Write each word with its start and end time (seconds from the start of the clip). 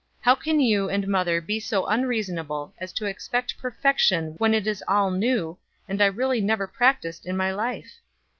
How 0.21 0.33
can 0.33 0.59
you 0.59 0.89
and 0.89 1.07
mother 1.07 1.39
be 1.39 1.59
so 1.59 1.85
unreasonable 1.85 2.73
as 2.79 2.91
to 2.93 3.05
expect 3.05 3.59
perfection 3.59 4.33
when 4.39 4.55
it 4.55 4.65
is 4.65 4.83
all 4.87 5.11
new, 5.11 5.59
and 5.87 6.01
I 6.01 6.07
really 6.07 6.41
never 6.41 6.65
practiced 6.65 7.27
in 7.27 7.37
my 7.37 7.51
life?" 7.53 7.99